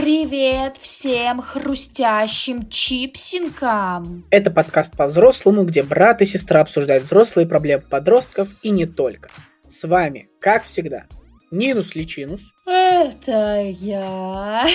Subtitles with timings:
[0.00, 4.26] Привет всем хрустящим чипсинкам!
[4.30, 9.30] Это подкаст по-взрослому, где брат и сестра обсуждают взрослые проблемы подростков и не только.
[9.68, 11.04] С вами, как всегда,
[11.50, 12.42] Нинус Личинус.
[12.66, 14.66] Это я.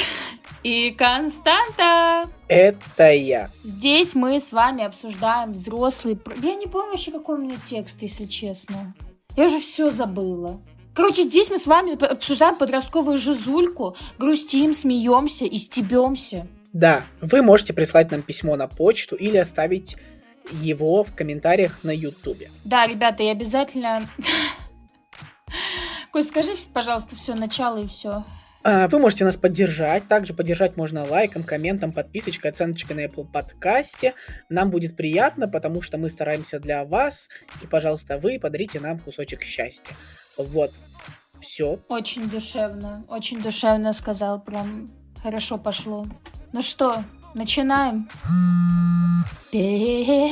[0.64, 2.30] И Константа.
[2.48, 3.50] Это я.
[3.64, 6.18] Здесь мы с вами обсуждаем взрослые...
[6.42, 8.96] Я не помню вообще, какой у меня текст, если честно.
[9.36, 10.62] Я уже все забыла.
[10.94, 16.48] Короче, здесь мы с вами обсуждаем подростковую жизульку, грустим, смеемся и стебемся.
[16.74, 19.98] Да, вы можете прислать нам письмо на почту или оставить
[20.52, 22.50] его в комментариях на ютубе.
[22.64, 24.08] Да, ребята, и обязательно...
[26.12, 28.24] Кость, скажи, пожалуйста, все, начало и все.
[28.64, 30.08] А, вы можете нас поддержать.
[30.08, 34.16] Также поддержать можно лайком, комментом, подписочкой, оценочкой на Apple подкасте.
[34.50, 37.30] Нам будет приятно, потому что мы стараемся для вас.
[37.64, 39.96] И, пожалуйста, вы подарите нам кусочек счастья.
[40.40, 40.72] Вот.
[41.42, 41.80] Все.
[41.90, 43.04] Очень душевно.
[43.10, 44.40] Очень душевно сказал.
[44.40, 44.90] Прям
[45.22, 46.06] хорошо пошло.
[46.54, 48.10] Ну что, начинаем?
[49.52, 50.30] Письмо.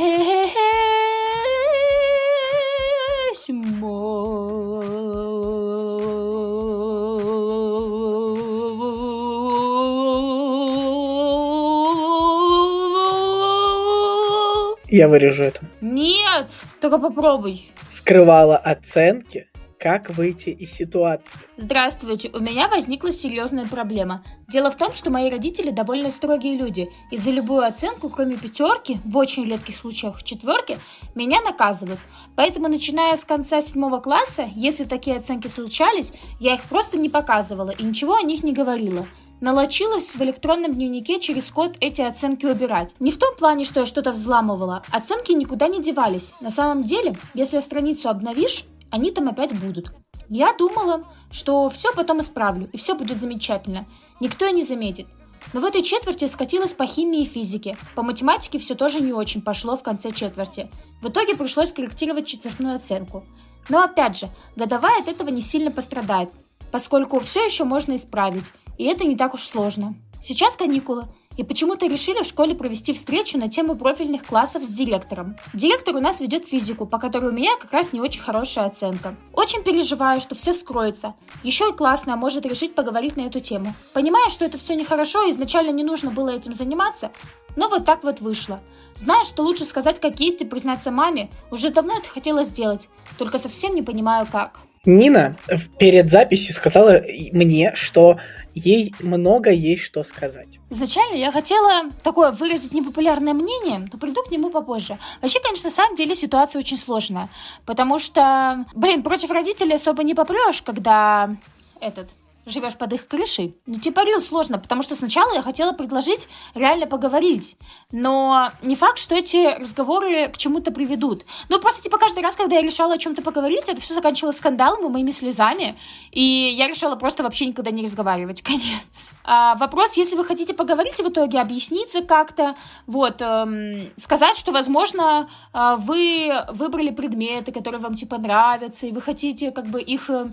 [14.90, 15.66] Я вырежу это.
[15.82, 17.70] Нет, только попробуй.
[17.92, 19.48] Скрывала оценки,
[19.80, 21.40] как выйти из ситуации?
[21.56, 24.24] Здравствуйте, у меня возникла серьезная проблема.
[24.48, 29.00] Дело в том, что мои родители довольно строгие люди, и за любую оценку, кроме пятерки,
[29.06, 30.80] в очень редких случаях четверки,
[31.16, 32.00] меня наказывают.
[32.36, 37.72] Поэтому, начиная с конца седьмого класса, если такие оценки случались, я их просто не показывала
[37.72, 39.06] и ничего о них не говорила.
[39.40, 42.96] Налочилась в электронном дневнике через код эти оценки убирать.
[43.00, 44.82] Не в том плане, что я что-то взламывала.
[44.92, 46.34] Оценки никуда не девались.
[46.42, 49.92] На самом деле, если страницу обновишь, они там опять будут.
[50.30, 53.88] Я думала, что все потом исправлю, и все будет замечательно.
[54.20, 55.08] Никто и не заметит.
[55.54, 57.78] Но в этой четверти скатилась по химии и физике.
[57.96, 60.70] По математике все тоже не очень пошло в конце четверти.
[61.02, 63.24] В итоге пришлось корректировать четвертную оценку.
[63.70, 66.30] Но опять же, годовая от этого не сильно пострадает,
[66.72, 68.46] поскольку все еще можно исправить,
[68.78, 69.96] и это не так уж сложно.
[70.22, 71.06] Сейчас каникулы,
[71.38, 75.38] и почему-то решили в школе провести встречу на тему профильных классов с директором.
[75.54, 79.16] Директор у нас ведет физику, по которой у меня как раз не очень хорошая оценка.
[79.34, 81.14] Очень переживаю, что все вскроется.
[81.44, 83.74] Еще и классная может решить поговорить на эту тему.
[83.94, 87.12] Понимая, что это все нехорошо, изначально не нужно было этим заниматься,
[87.56, 88.60] но вот так вот вышло.
[88.96, 93.38] Знаю, что лучше сказать как есть и признаться маме, уже давно это хотела сделать, только
[93.38, 94.60] совсем не понимаю как.
[94.86, 95.36] Нина
[95.80, 97.02] перед записью сказала
[97.32, 98.18] мне, что
[98.54, 100.60] ей много есть что сказать.
[100.70, 104.98] Изначально я хотела такое выразить непопулярное мнение, но приду к нему попозже.
[105.22, 107.30] Вообще, конечно, на самом деле ситуация очень сложная,
[107.66, 111.36] потому что, блин, против родителей особо не попрешь, когда
[111.80, 112.10] этот
[112.48, 113.56] живешь под их крышей.
[113.66, 117.58] Ну, типа, рил сложно, потому что сначала я хотела предложить реально поговорить.
[117.92, 121.26] Но не факт, что эти разговоры к чему-то приведут.
[121.50, 124.86] Ну, просто, типа, каждый раз, когда я решала о чем-то поговорить, это все заканчивалось скандалом
[124.86, 125.78] и моими слезами.
[126.12, 128.42] И я решила просто вообще никогда не разговаривать.
[128.44, 129.14] Конец.
[129.24, 132.56] А, вопрос, если вы хотите поговорить в итоге, объясниться как-то,
[132.86, 139.02] вот, эм, сказать, что, возможно, э, вы выбрали предметы, которые вам, типа, нравятся, и вы
[139.02, 140.28] хотите, как бы, их э,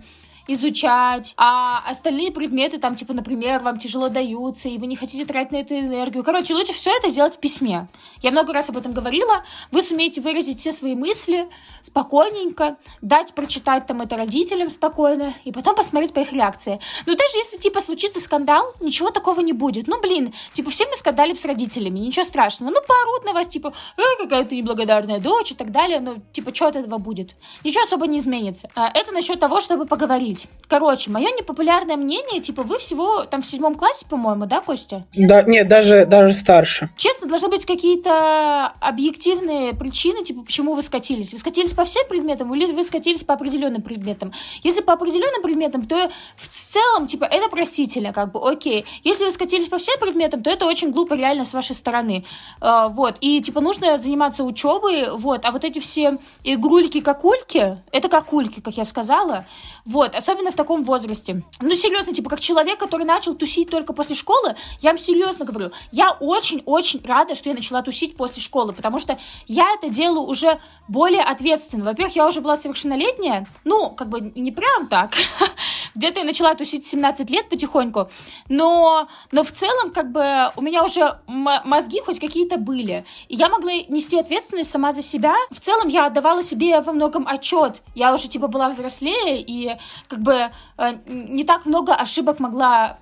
[0.47, 5.53] изучать, а остальные предметы, там, типа, например, вам тяжело даются, и вы не хотите тратить
[5.53, 6.25] на это энергию.
[6.25, 7.89] Короче, лучше все это сделать в письме.
[8.23, 9.45] Я много раз об этом говорила.
[9.71, 11.49] Вы сумеете выразить все свои мысли
[11.83, 16.81] спокойненько, дать прочитать там это родителям спокойно, и потом посмотреть по их реакции.
[17.07, 19.87] Но даже если, типа, случится скандал, ничего такого не будет.
[19.87, 22.71] Ну, блин, типа, все мы скандалим с родителями, ничего страшного.
[22.71, 26.01] Ну, поорут на вас, типа, э, какая ты неблагодарная дочь и так далее.
[26.01, 27.35] Ну, типа, что от этого будет?
[27.65, 28.69] Ничего особо не изменится.
[28.75, 30.49] А это насчет того, чтобы поговорить говорить.
[30.67, 35.05] Короче, мое непопулярное мнение, типа, вы всего там в седьмом классе, по-моему, да, Костя?
[35.17, 36.89] Да, нет, даже, даже старше.
[36.97, 41.33] Честно, должны быть какие-то объективные причины, типа, почему вы скатились.
[41.33, 44.33] Вы скатились по всем предметам или вы скатились по определенным предметам?
[44.63, 48.87] Если по определенным предметам, то в целом, типа, это простительно, как бы, окей.
[49.05, 52.25] Если вы скатились по всем предметам, то это очень глупо реально с вашей стороны.
[52.61, 58.61] Uh, вот, и, типа, нужно заниматься учебой, вот, а вот эти все игрульки-какульки, это какульки,
[58.61, 59.45] как я сказала,
[59.85, 61.43] вот, особенно в таком возрасте.
[61.61, 65.73] Ну, серьезно, типа, как человек, который начал тусить только после школы, я вам серьезно говорю,
[65.93, 70.59] я очень-очень рада, что я начала тусить после школы, потому что я это делаю уже
[70.89, 71.85] более ответственно.
[71.85, 75.13] Во-первых, я уже была совершеннолетняя, ну, как бы не прям так,
[75.95, 78.11] где-то я начала тусить 17 лет потихоньку,
[78.49, 83.49] но, но в целом, как бы, у меня уже мозги хоть какие-то были, и я
[83.49, 85.35] могла нести ответственность сама за себя.
[85.51, 87.83] В целом, я отдавала себе во многом отчет.
[87.95, 89.77] Я уже, типа, была взрослее, и
[90.09, 92.99] как бы э, не так много ошибок могла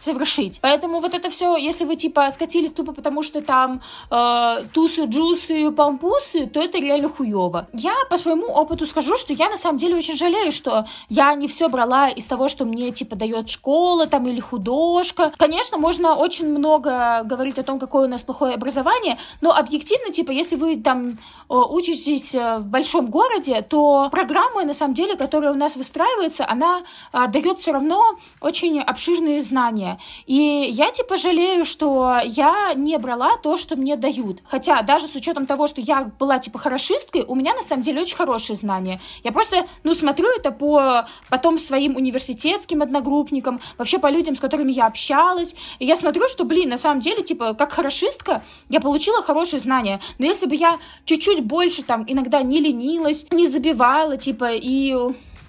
[0.00, 0.60] совершить.
[0.60, 3.80] Поэтому вот это все, если вы, типа, скатились тупо потому, что там
[4.10, 7.68] э, тусы, джусы, пампусы, то это реально хуево.
[7.72, 11.46] Я по своему опыту скажу, что я на самом деле очень жалею, что я не
[11.46, 15.32] все брала из того, что мне, типа, дает школа там или художка.
[15.36, 20.30] Конечно, можно очень много говорить о том, какое у нас плохое образование, но объективно, типа,
[20.30, 21.14] если вы там э,
[21.48, 26.82] учитесь э, в большом городе, то программа, на самом деле, которая у нас выстраивается, она
[27.12, 29.89] а, дает все равно очень обширные знания.
[30.26, 34.40] И я, типа, жалею, что я не брала то, что мне дают.
[34.44, 38.02] Хотя, даже с учетом того, что я была, типа, хорошисткой, у меня, на самом деле,
[38.02, 39.00] очень хорошие знания.
[39.24, 44.72] Я просто, ну, смотрю это по потом своим университетским одногруппникам, вообще по людям, с которыми
[44.72, 49.22] я общалась, и я смотрю, что, блин, на самом деле, типа, как хорошистка, я получила
[49.22, 50.00] хорошие знания.
[50.18, 54.94] Но если бы я чуть-чуть больше там иногда не ленилась, не забивала, типа, и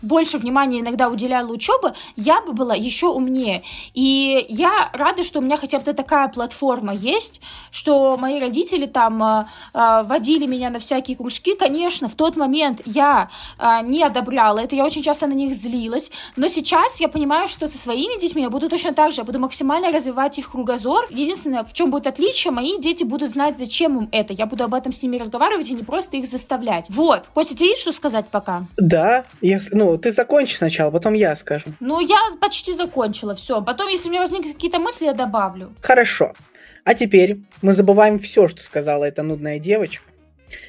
[0.01, 3.63] больше внимания иногда уделяла учебе, я бы была еще умнее.
[3.93, 9.23] И я рада, что у меня хотя бы такая платформа есть, что мои родители там
[9.23, 11.55] э, э, водили меня на всякие кружки.
[11.55, 16.11] Конечно, в тот момент я э, не одобряла это, я очень часто на них злилась,
[16.35, 19.39] но сейчас я понимаю, что со своими детьми я буду точно так же, я буду
[19.39, 21.05] максимально развивать их кругозор.
[21.09, 24.33] Единственное, в чем будет отличие, мои дети будут знать, зачем им это.
[24.33, 26.87] Я буду об этом с ними разговаривать и не просто их заставлять.
[26.89, 27.25] Вот.
[27.33, 28.65] Костя, тебе есть что сказать пока?
[28.77, 31.65] Да, я, ну, ты закончи сначала, потом я скажу.
[31.79, 33.61] Ну, я почти закончила, все.
[33.61, 35.73] Потом, если у меня возникнут какие-то мысли, я добавлю.
[35.81, 36.33] Хорошо.
[36.83, 40.03] А теперь мы забываем все, что сказала эта нудная девочка,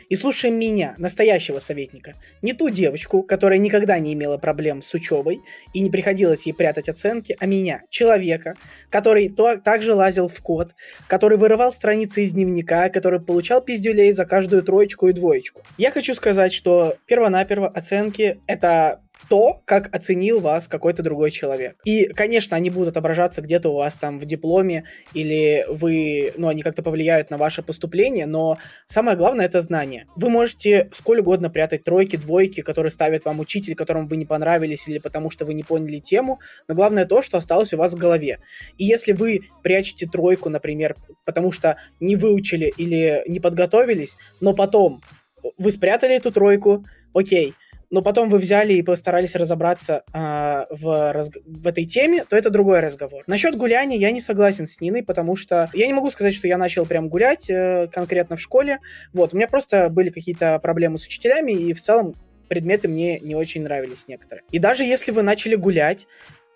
[0.08, 2.14] и слушаем меня, настоящего советника.
[2.42, 5.40] Не ту девочку, которая никогда не имела проблем с учебой
[5.72, 8.56] и не приходилось ей прятать оценки, а меня, человека,
[8.90, 10.72] который то, также лазил в код,
[11.06, 15.62] который вырывал страницы из дневника, который получал пиздюлей за каждую троечку и двоечку.
[15.78, 21.76] Я хочу сказать, что первонаперво оценки— это то, как оценил вас какой-то другой человек.
[21.84, 24.84] И, конечно, они будут отображаться где-то у вас там в дипломе,
[25.14, 30.06] или вы, ну, они как-то повлияют на ваше поступление, но самое главное это знание.
[30.16, 34.88] Вы можете сколь угодно прятать тройки, двойки, которые ставит вам учитель, которому вы не понравились,
[34.88, 37.98] или потому что вы не поняли тему, но главное то, что осталось у вас в
[37.98, 38.38] голове.
[38.78, 45.02] И если вы прячете тройку, например, потому что не выучили или не подготовились, но потом
[45.58, 46.84] вы спрятали эту тройку,
[47.14, 47.54] окей,
[47.92, 51.30] но потом вы взяли и постарались разобраться э, в, раз...
[51.44, 53.22] в этой теме, то это другой разговор.
[53.26, 56.56] Насчет гуляния я не согласен с Ниной, потому что я не могу сказать, что я
[56.56, 58.78] начал прям гулять э, конкретно в школе.
[59.12, 62.14] Вот, у меня просто были какие-то проблемы с учителями, и в целом
[62.48, 64.44] предметы мне не очень нравились некоторые.
[64.50, 66.06] И даже если вы начали гулять,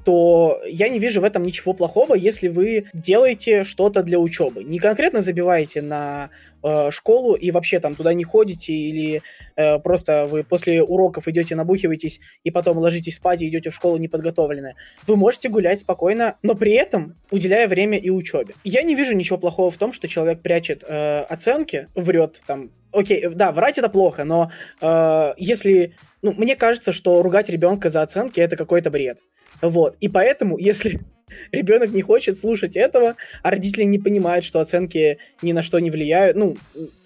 [0.07, 4.63] то я не вижу в этом ничего плохого, если вы делаете что-то для учебы.
[4.63, 6.31] Не конкретно забиваете на
[6.63, 9.23] э, школу и вообще там туда не ходите, или
[9.57, 13.97] э, просто вы после уроков идете, набухиваетесь и потом ложитесь спать и идете в школу
[13.97, 14.77] неподготовленные.
[15.09, 18.55] Вы можете гулять спокойно, но при этом уделяя время и учебе.
[18.63, 22.71] Я не вижу ничего плохого в том, что человек прячет э, оценки, врет там.
[22.93, 28.03] Окей, да, врать это плохо, но э, если ну, мне кажется, что ругать ребенка за
[28.03, 29.19] оценки это какой-то бред.
[29.63, 29.97] Вот.
[30.01, 31.01] И поэтому, если
[31.53, 35.91] ребенок не хочет слушать этого, а родители не понимают, что оценки ни на что не
[35.91, 36.57] влияют, ну,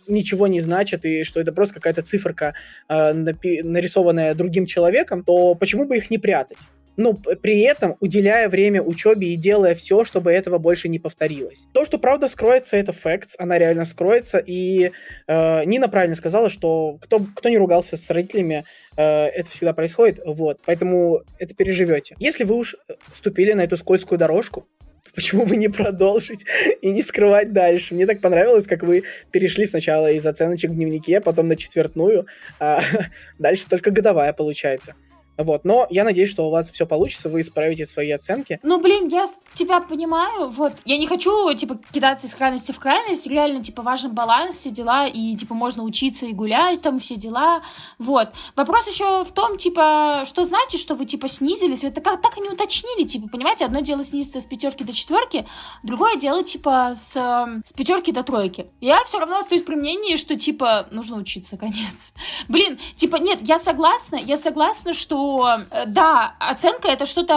[0.07, 2.55] ничего не значат, и что это просто какая-то циферка,
[2.89, 6.59] э, нарисованная другим человеком, то почему бы их не прятать?
[6.97, 11.67] Но при этом уделяя время учебе и делая все, чтобы этого больше не повторилось.
[11.73, 14.93] То, что правда скроется, это факт, она реально скроется, и
[15.27, 18.65] э, Нина правильно сказала, что кто, кто не ругался с родителями,
[18.97, 22.17] э, это всегда происходит, вот, поэтому это переживете.
[22.19, 22.77] Если вы уж
[23.13, 24.67] вступили на эту скользкую дорожку,
[25.15, 26.45] почему бы не продолжить
[26.83, 27.95] и не скрывать дальше?
[27.95, 32.27] Мне так понравилось, как вы перешли сначала из оценочек в дневнике, потом на четвертную,
[32.59, 32.83] а
[33.39, 34.95] дальше только годовая получается.
[35.43, 38.59] Вот, но я надеюсь, что у вас все получится, вы исправите свои оценки.
[38.63, 43.27] Ну, блин, я тебя понимаю, вот, я не хочу, типа, кидаться из крайности в крайность,
[43.27, 47.63] реально, типа, важен баланс, все дела, и, типа, можно учиться и гулять, там, все дела,
[47.99, 48.29] вот.
[48.57, 52.41] Вопрос еще в том, типа, что значит, что вы, типа, снизились, это как так и
[52.41, 55.47] не уточнили, типа, понимаете, одно дело снизиться с пятерки до четверки,
[55.83, 58.67] другое дело, типа, с, эм, с пятерки до тройки.
[58.81, 62.15] Я все равно остаюсь при мнении, что, типа, нужно учиться, конец.
[62.49, 67.35] Блин, типа, нет, я согласна, я согласна, что Э, да, оценка это что-то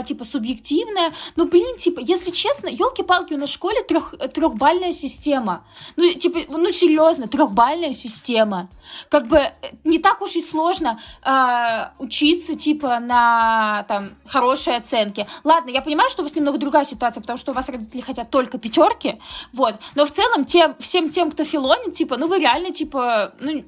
[0.00, 4.92] э, типа субъективное, но, блин, типа, если честно, елки-палки, у нас в школе трех, трехбальная
[4.92, 5.64] система.
[5.96, 8.68] Ну, типа, ну, серьезно, трехбальная система.
[9.08, 9.52] Как бы э,
[9.84, 15.26] не так уж и сложно э, учиться, типа, на там хорошие оценки.
[15.44, 18.30] Ладно, я понимаю, что у вас немного другая ситуация, потому что у вас родители хотят
[18.30, 19.20] только пятерки,
[19.52, 23.64] вот, но в целом тем, всем тем, кто филонит, типа, ну, вы реально, типа, ну,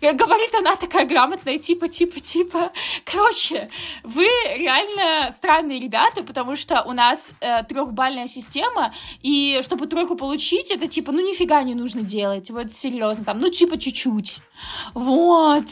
[0.00, 2.72] Говорит она такая грамотная, типа, типа, типа.
[3.04, 3.70] Короче,
[4.02, 4.24] вы
[4.56, 10.86] реально странные ребята, потому что у нас э, трехбальная система, и чтобы тройку получить, это
[10.86, 12.50] типа, ну нифига не нужно делать.
[12.50, 14.38] Вот серьезно, там, ну типа чуть-чуть.
[14.94, 15.64] Вот.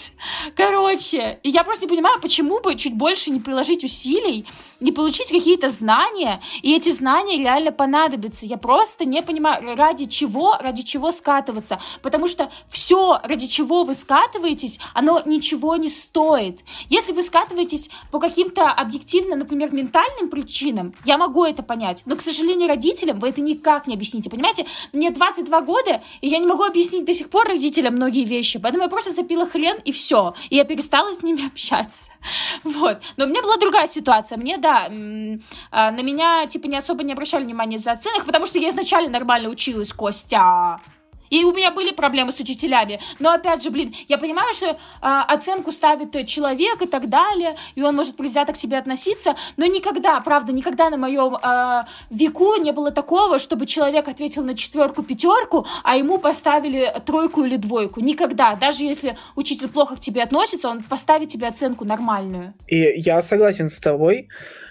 [0.56, 4.46] Короче, и я просто не понимаю, почему бы чуть больше не приложить усилий,
[4.80, 8.46] не получить какие-то знания, и эти знания реально понадобятся.
[8.46, 11.80] Я просто не понимаю, ради чего, ради чего скатываться.
[12.02, 16.60] Потому что все, ради чего вы скатываетесь, оно ничего не стоит.
[16.88, 22.02] Если вы скатываетесь по каким-то объективно, например, ментальным причинам, я могу это понять.
[22.06, 24.30] Но, к сожалению, родителям вы это никак не объясните.
[24.30, 28.58] Понимаете, мне 22 года, и я не могу объяснить до сих пор родителям многие вещи.
[28.58, 30.34] Поэтому я просто запила хрен, и все.
[30.50, 32.10] И я перестала с ними общаться.
[32.62, 32.98] Вот.
[33.16, 34.38] Но у меня была другая ситуация.
[34.38, 34.86] Мне, да,
[35.70, 39.10] а, на меня, типа, не особо не обращали внимания за оценок, потому что я изначально
[39.10, 40.80] нормально училась, Костя.
[41.30, 43.00] И у меня были проблемы с учителями.
[43.18, 47.82] Но опять же, блин, я понимаю, что э, оценку ставит человек и так далее, и
[47.82, 52.72] он может предвзято к себе относиться, но никогда, правда, никогда на моем э, веку не
[52.72, 58.00] было такого, чтобы человек ответил на четверку, пятерку, а ему поставили тройку или двойку.
[58.00, 58.54] Никогда.
[58.54, 62.54] Даже если учитель плохо к тебе относится, он поставит тебе оценку нормальную.
[62.68, 64.28] И я согласен с тобой.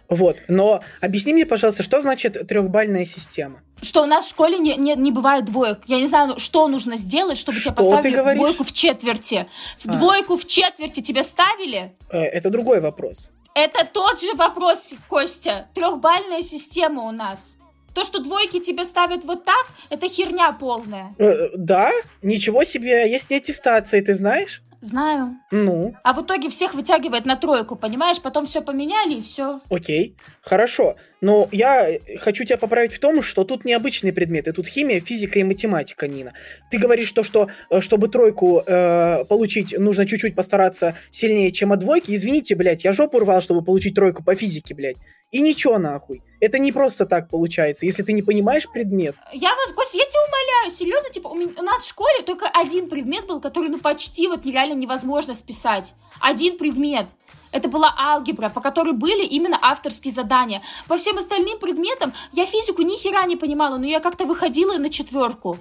[0.09, 0.37] Вот.
[0.47, 3.61] Но объясни мне, пожалуйста, что значит трехбальная система?
[3.81, 5.81] Что у нас в школе не, не, не бывает двоек.
[5.87, 9.47] Я не знаю, что нужно сделать, чтобы что тебя поставили двойку в четверти.
[9.79, 9.93] В а.
[9.93, 11.93] двойку в четверти тебя ставили?
[12.09, 13.31] Э, это другой вопрос.
[13.55, 15.67] Это тот же вопрос, Костя.
[15.73, 17.57] Трехбальная система у нас.
[17.93, 21.13] То, что двойки тебе ставят вот так, это херня полная.
[21.19, 21.91] Э, да?
[22.23, 24.63] Ничего себе, есть не аттестации, ты знаешь?
[24.81, 25.37] Знаю.
[25.51, 25.95] Ну?
[26.03, 28.21] А в итоге всех вытягивает на тройку, понимаешь?
[28.21, 29.61] Потом все поменяли и все.
[29.69, 30.95] Окей, хорошо.
[31.23, 31.87] Но я
[32.19, 34.51] хочу тебя поправить в том, что тут необычные предметы.
[34.51, 36.33] Тут химия, физика и математика, Нина.
[36.69, 41.79] Ты говоришь то, что э, чтобы тройку э, получить, нужно чуть-чуть постараться сильнее, чем от
[41.79, 42.13] двойки.
[42.13, 44.97] Извините, блядь, я жопу рвал, чтобы получить тройку по физике, блядь.
[45.31, 46.21] И ничего нахуй.
[46.41, 49.15] Это не просто так получается, если ты не понимаешь предмет.
[49.31, 52.49] Я вас, Гость, я тебя умоляю, серьезно, типа, у, меня, у нас в школе только
[52.49, 55.93] один предмет был, который, ну, почти вот нереально невозможно списать.
[56.19, 57.07] Один предмет.
[57.53, 60.63] Это была алгебра, по которой были именно авторские задания.
[60.87, 64.89] По всем остальным предметам я физику ни хера не понимала, но я как-то выходила на
[64.89, 65.57] четверку.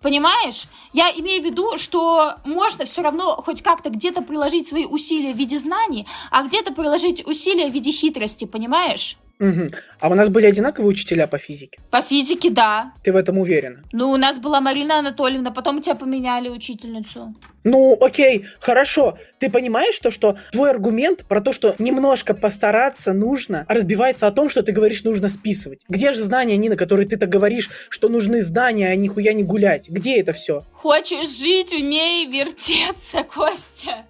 [0.00, 0.64] Понимаешь?
[0.92, 5.36] Я имею в виду, что можно все равно хоть как-то где-то приложить свои усилия в
[5.36, 9.16] виде знаний, а где-то приложить усилия в виде хитрости, понимаешь?
[9.42, 9.70] Угу.
[9.98, 11.80] А у нас были одинаковые учителя по физике?
[11.90, 12.92] По физике, да.
[13.02, 13.82] Ты в этом уверена?
[13.92, 17.34] Ну, у нас была Марина Анатольевна, потом тебя поменяли учительницу.
[17.64, 19.18] Ну, окей, хорошо.
[19.40, 24.48] Ты понимаешь то, что твой аргумент про то, что немножко постараться нужно, разбивается о том,
[24.48, 25.80] что ты говоришь, нужно списывать.
[25.88, 29.88] Где же знания, Нина, которые ты так говоришь, что нужны знания, а нихуя не гулять?
[29.88, 30.62] Где это все?
[30.72, 34.06] Хочешь жить, умей вертеться, Костя.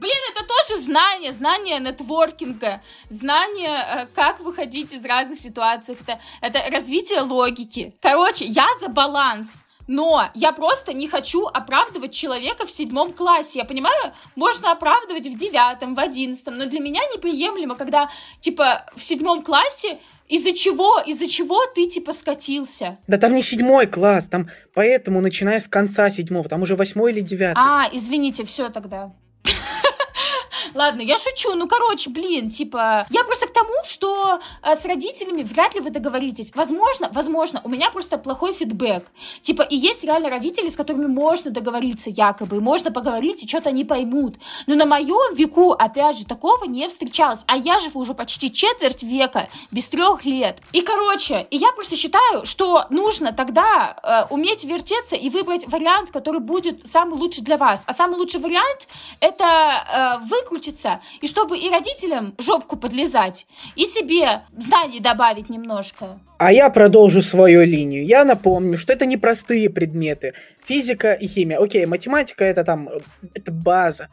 [0.00, 2.80] Блин, это тоже знание, знание нетворкинга,
[3.10, 5.94] знание, э, как выходить из разных ситуаций.
[6.00, 7.94] Это, это развитие логики.
[8.00, 9.62] Короче, я за баланс.
[9.86, 13.58] Но я просто не хочу оправдывать человека в седьмом классе.
[13.58, 18.08] Я понимаю, можно оправдывать в девятом, в одиннадцатом, но для меня неприемлемо, когда,
[18.40, 21.00] типа, в седьмом классе из-за чего?
[21.00, 22.98] Из-за чего ты, типа, скатился?
[23.08, 27.20] Да там не седьмой класс, там поэтому, начиная с конца седьмого, там уже восьмой или
[27.20, 27.60] девятый.
[27.60, 29.12] А, извините, все тогда.
[30.74, 31.54] Ладно, я шучу.
[31.54, 35.90] Ну, короче, блин, типа, я просто к тому, что э, с родителями вряд ли вы
[35.90, 36.52] договоритесь.
[36.54, 39.04] Возможно, возможно, у меня просто плохой фидбэк.
[39.42, 43.70] Типа, и есть реально родители, с которыми можно договориться якобы, и можно поговорить, и что-то
[43.70, 44.36] они поймут.
[44.66, 47.44] Но на моем веку, опять же, такого не встречалось.
[47.46, 50.58] А я живу уже почти четверть века, без трех лет.
[50.72, 56.10] И, короче, и я просто считаю, что нужно тогда э, уметь вертеться и выбрать вариант,
[56.10, 57.84] который будет самый лучший для вас.
[57.86, 58.88] А самый лучший вариант—
[59.20, 66.20] это э, выкрутить выкрутиться, и чтобы и родителям жопку подлезать, и себе знаний добавить немножко.
[66.38, 68.04] А я продолжу свою линию.
[68.04, 70.34] Я напомню, что это непростые предметы.
[70.64, 71.58] Физика и химия.
[71.58, 73.00] Окей, математика это там, э,
[73.34, 74.08] это база.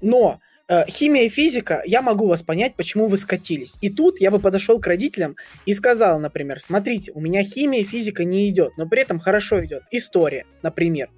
[0.00, 3.76] Но э, химия и физика, я могу вас понять, почему вы скатились.
[3.80, 7.84] И тут я бы подошел к родителям и сказал, например, смотрите, у меня химия и
[7.84, 9.82] физика не идет, но при этом хорошо идет.
[9.90, 11.08] История, например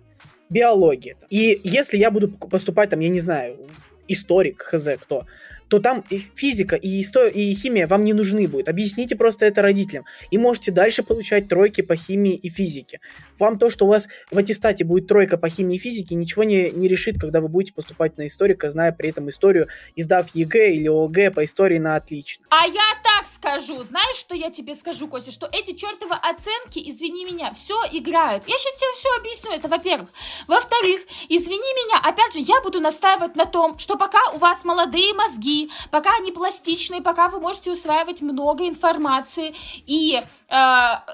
[0.50, 1.16] биология.
[1.30, 3.58] И если я буду поступать там, я не знаю,
[4.08, 5.26] историк, хз кто,
[5.74, 8.68] то там и физика, и история, и химия вам не нужны будут.
[8.68, 10.04] Объясните просто это родителям.
[10.30, 13.00] И можете дальше получать тройки по химии и физике.
[13.40, 16.70] Вам то, что у вас в аттестате будет тройка по химии и физике, ничего не,
[16.70, 19.66] не решит, когда вы будете поступать на историка, зная при этом историю,
[19.96, 22.46] и сдав ЕГЭ или ОГЭ по истории на отлично.
[22.50, 27.24] А я так скажу, знаешь, что я тебе скажу, Костя, что эти чертовы оценки, извини
[27.24, 28.44] меня, все играют.
[28.46, 30.08] Я сейчас тебе все объясню, это во-первых.
[30.46, 35.12] Во-вторых, извини меня, опять же, я буду настаивать на том, что пока у вас молодые
[35.14, 39.54] мозги, пока они пластичные, пока вы можете усваивать много информации
[39.86, 40.22] и э,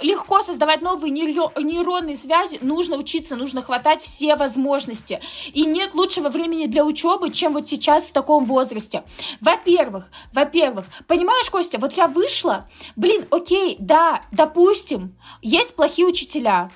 [0.02, 5.20] легко создавать новые нейронные связи, нужно учиться, нужно хватать все возможности.
[5.52, 9.04] И нет лучшего времени для учебы, чем вот сейчас в таком возрасте.
[9.40, 16.70] Во-первых, во-первых, понимаешь, Костя, вот я вышла, блин, окей, да, допустим, есть плохие учителя,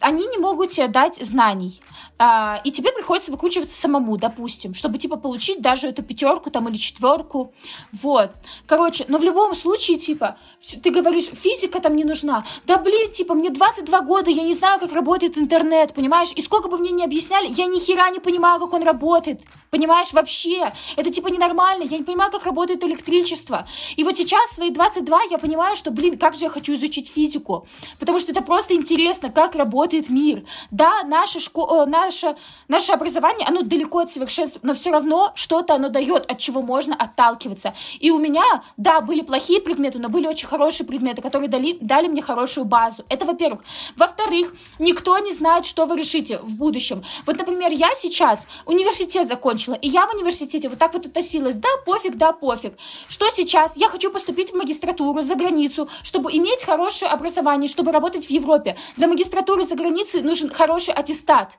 [0.00, 1.80] они не могут тебе дать знаний
[2.22, 6.76] а, и тебе приходится выкручиваться самому, допустим, чтобы, типа, получить даже эту пятерку там или
[6.76, 7.54] четверку,
[7.92, 8.32] вот.
[8.66, 10.36] Короче, но в любом случае, типа,
[10.82, 14.78] ты говоришь, физика там не нужна, да, блин, типа, мне 22 года, я не знаю,
[14.78, 18.60] как работает интернет, понимаешь, и сколько бы мне ни объясняли, я ни хера не понимаю,
[18.60, 24.04] как он работает, понимаешь, вообще, это, типа, ненормально, я не понимаю, как работает электричество, и
[24.04, 27.66] вот сейчас, свои 22, я понимаю, что, блин, как же я хочу изучить физику,
[27.98, 32.36] потому что это просто интересно, как работает мир, да, наша школа, э, наше,
[32.68, 36.94] наше образование, оно далеко от совершенства, но все равно что-то оно дает, от чего можно
[36.94, 37.74] отталкиваться.
[38.00, 42.08] И у меня, да, были плохие предметы, но были очень хорошие предметы, которые дали, дали
[42.08, 43.04] мне хорошую базу.
[43.08, 43.60] Это во-первых.
[43.96, 47.04] Во-вторых, никто не знает, что вы решите в будущем.
[47.26, 51.68] Вот, например, я сейчас университет закончила, и я в университете вот так вот относилась, да,
[51.86, 52.74] пофиг, да, пофиг.
[53.08, 53.76] Что сейчас?
[53.76, 58.76] Я хочу поступить в магистратуру за границу, чтобы иметь хорошее образование, чтобы работать в Европе.
[58.96, 61.56] Для магистратуры за границей нужен хороший аттестат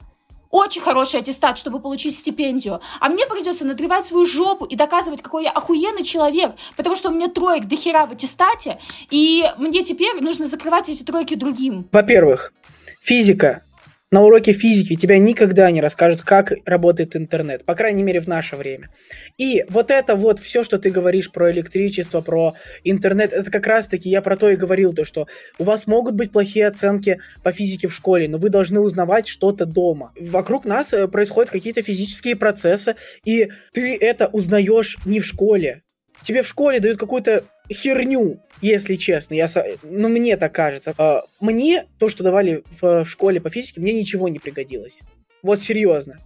[0.52, 5.46] очень хороший аттестат, чтобы получить стипендию, а мне придется надрывать свою жопу и доказывать, какой
[5.46, 8.80] я охуенный человек, потому что у меня троек до хера в аттестате,
[9.10, 11.88] и мне теперь нужно закрывать эти тройки другим.
[11.92, 12.54] Во-первых,
[13.00, 13.64] физика
[14.12, 18.58] на уроке физики тебя никогда не расскажут, как работает интернет, по крайней мере в наше
[18.58, 18.90] время.
[19.38, 23.88] И вот это вот все, что ты говоришь про электричество, про интернет, это как раз
[23.88, 25.28] таки я про то и говорил, то что
[25.60, 29.66] у вас могут быть плохие оценки по физике в школе, но вы должны узнавать что-то
[29.66, 30.12] дома.
[30.20, 35.84] Вокруг нас э, происходят какие-то физические процессы, и ты это узнаешь не в школе.
[36.22, 39.34] Тебе в школе дают какую-то херню, если честно.
[39.34, 39.50] Я,
[39.84, 40.94] ну, мне так кажется.
[40.98, 45.02] А, мне то, что давали в школе по физике, мне ничего не пригодилось.
[45.42, 46.20] Вот серьезно.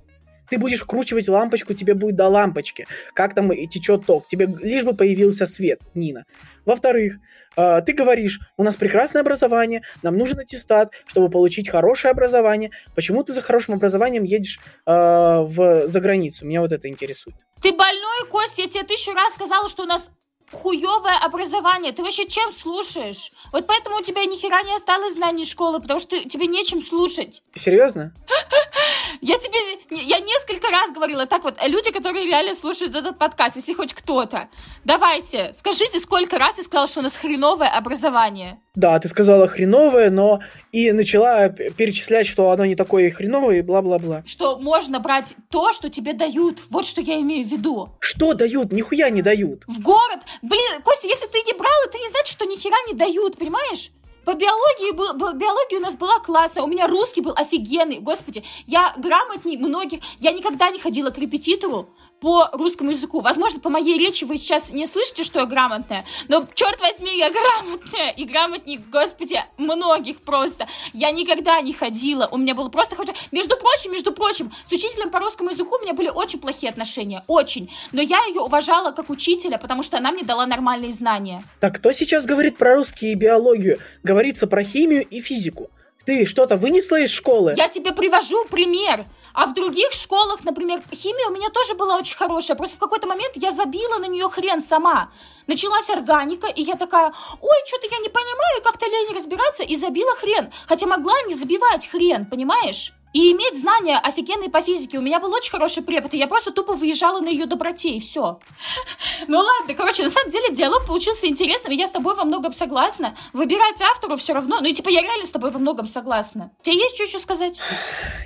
[0.50, 2.86] Ты будешь вкручивать лампочку, тебе будет до лампочки.
[3.14, 4.28] Как там и течет ток.
[4.28, 6.26] Тебе лишь бы появился свет, Нина.
[6.66, 7.18] Во-вторых,
[7.56, 12.72] а, ты говоришь, у нас прекрасное образование, нам нужен аттестат, чтобы получить хорошее образование.
[12.96, 16.46] Почему ты за хорошим образованием едешь э, в, за границу?
[16.46, 17.38] Меня вот это интересует.
[17.62, 20.10] Ты больной, Костя, я тебе тысячу раз сказала, что у нас
[20.56, 21.92] хуевое образование.
[21.92, 23.32] Ты вообще чем слушаешь?
[23.52, 27.44] Вот поэтому у тебя ни хера не осталось знаний школы, потому что тебе нечем слушать.
[27.56, 28.14] Серьезно?
[29.22, 33.74] Я тебе, я несколько раз говорила, так вот, люди, которые реально слушают этот подкаст, если
[33.74, 34.50] хоть кто-то,
[34.84, 38.60] давайте, скажите, сколько раз я сказала, что у нас хреновое образование.
[38.76, 40.42] Да, ты сказала хреновое, но
[40.72, 44.24] и начала перечислять, что оно не такое хреновое и бла-бла-бла.
[44.26, 46.60] Что можно брать то, что тебе дают.
[46.70, 47.90] Вот что я имею в виду.
[48.00, 48.74] Что дают?
[48.74, 49.64] Нихуя не дают.
[49.68, 50.20] В город.
[50.46, 53.90] Блин, Костя, если ты не брал, это не значит, что ни хера не дают, понимаешь?
[54.26, 58.94] По биологии, был, биология у нас была классная, у меня русский был офигенный, господи, я
[58.96, 61.90] грамотней многих, я никогда не ходила к репетитору,
[62.26, 63.22] по русскому языку.
[63.22, 67.30] Возможно, по моей речи вы сейчас не слышите, что я грамотная, но, черт возьми, я
[67.30, 70.68] грамотная, и грамотней, господи, многих просто.
[70.92, 72.96] Я никогда не ходила, у меня было просто...
[73.32, 77.24] Между прочим, между прочим, с учителем по русскому языку у меня были очень плохие отношения,
[77.28, 77.70] очень.
[77.92, 81.44] Но я ее уважала как учителя, потому что она мне дала нормальные знания.
[81.60, 83.78] Так, кто сейчас говорит про русский и биологию?
[84.02, 85.70] Говорится про химию и физику.
[86.06, 87.56] Ты что-то вынесла из школы?
[87.58, 89.06] Я тебе привожу пример.
[89.34, 92.56] А в других школах, например, химия у меня тоже была очень хорошая.
[92.56, 95.10] Просто в какой-то момент я забила на нее хрен сама.
[95.48, 100.16] Началась органика, и я такая, ой, что-то я не понимаю, как-то лень разбираться, и забила
[100.16, 100.52] хрен.
[100.68, 102.94] Хотя могла не забивать хрен, понимаешь?
[103.16, 104.98] И иметь знания офигенные по физике.
[104.98, 108.00] У меня был очень хороший препод, и я просто тупо выезжала на ее доброте, и
[108.02, 108.42] все.
[109.28, 112.52] Ну ладно, короче, на самом деле диалог получился интересным, и я с тобой во многом
[112.52, 113.16] согласна.
[113.32, 116.52] Выбирать автору все равно, ну и типа я реально с тобой во многом согласна.
[116.60, 117.62] У тебя есть что еще сказать?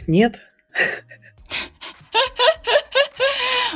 [0.08, 0.42] Нет.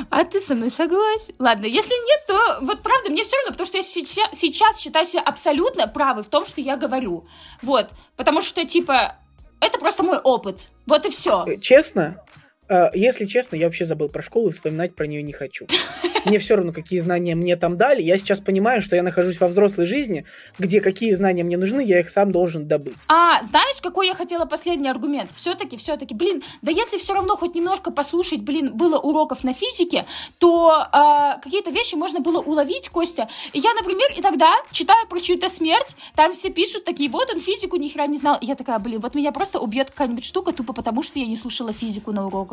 [0.10, 1.36] А ты со мной согласен?
[1.38, 5.06] Ладно, если нет, то вот правда, мне все равно, потому что я сейчас, сейчас считаю
[5.06, 7.28] себя абсолютно правой в том, что я говорю.
[7.62, 9.18] Вот, потому что, типа,
[9.64, 10.70] это просто мой опыт.
[10.86, 11.46] Вот и все.
[11.62, 12.23] Честно,
[12.94, 15.68] если честно, я вообще забыл про школу и вспоминать про нее не хочу.
[16.26, 18.02] Мне все равно, какие знания мне там дали.
[18.02, 20.26] Я сейчас понимаю, что я нахожусь во взрослой жизни,
[20.58, 22.96] где какие знания мне нужны, я их сам должен добыть.
[23.08, 25.32] А, знаешь, какой я хотела последний аргумент?
[25.36, 30.06] Все-таки, все-таки, блин, да если все равно хоть немножко послушать, блин, было уроков на физике,
[30.38, 33.28] то э, какие-то вещи можно было уловить, Костя.
[33.52, 37.40] И я, например, и тогда читаю про чью-то смерть, там все пишут такие, вот он
[37.40, 38.38] физику ни хера не знал.
[38.40, 41.36] И я такая, блин, вот меня просто убьет какая-нибудь штука тупо потому, что я не
[41.36, 42.53] слушала физику на уроках.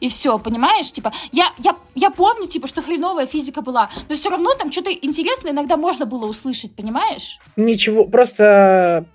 [0.00, 0.90] И все, понимаешь?
[0.92, 4.92] Типа, я, я, я помню, типа, что хреновая физика была, но все равно там что-то
[4.92, 7.38] интересное иногда можно было услышать, понимаешь?
[7.56, 9.06] Ничего, просто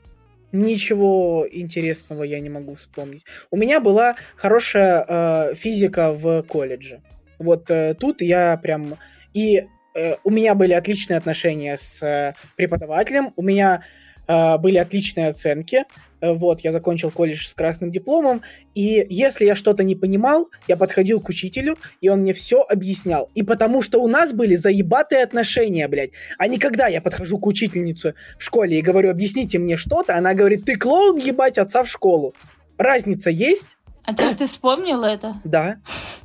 [0.54, 3.24] Ничего интересного я не могу вспомнить.
[3.52, 7.02] У меня была хорошая э, физика в колледже.
[7.38, 8.96] Вот э, тут я прям...
[9.34, 13.84] И э, у меня были отличные отношения с э, преподавателем, у меня
[14.26, 15.84] э, были отличные оценки.
[16.22, 18.42] Э, вот, я закончил колледж с красным дипломом,
[18.74, 23.30] и если я что-то не понимал, я подходил к учителю, и он мне все объяснял.
[23.36, 26.12] И потому что у нас были заебатые отношения, блядь.
[26.38, 30.34] А не когда я подхожу к учительнице в школе и говорю, объясните мне что-то, она
[30.34, 32.34] говорит, ты клоун, ебать, отца в школу.
[32.78, 33.78] Разница есть?
[34.04, 35.36] А теперь ты вспомнил это?
[35.44, 35.78] Да,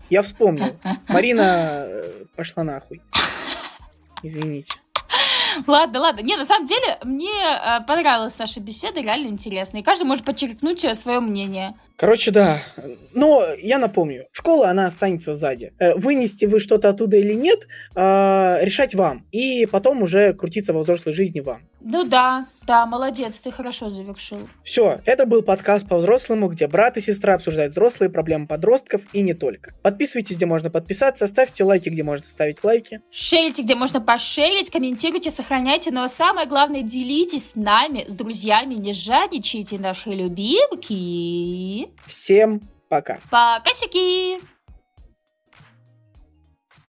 [0.09, 0.77] я вспомнил.
[1.09, 3.03] Марина э, пошла нахуй.
[4.23, 4.73] Извините.
[5.67, 6.21] Ладно, ладно.
[6.21, 9.79] Не, на самом деле, мне э, понравилась наша беседа, реально интересно.
[9.79, 11.75] И каждый может подчеркнуть э, свое мнение.
[11.97, 12.63] Короче, да.
[13.15, 15.73] Но я напомню, школа, она останется сзади.
[15.79, 19.27] Э, вынести вы что-то оттуда или нет, э, решать вам.
[19.33, 21.61] И потом уже крутиться во взрослой жизни вам.
[21.81, 24.39] Ну да, да, молодец, ты хорошо завершил.
[24.63, 29.35] Все, это был подкаст по-взрослому, где брат и сестра обсуждают взрослые проблемы подростков и не
[29.35, 29.75] только.
[29.83, 33.01] Подписывайтесь, где можно подписаться, ставьте лайки, где можно ставить лайки.
[33.11, 38.93] Шерите, где можно пошерить, комментируйте, сохраняйте, но самое главное, делитесь с нами, с друзьями, не
[38.93, 41.82] жадничайте, наши любимки.
[42.07, 43.19] Всем пока.
[43.31, 44.52] Пока, сики!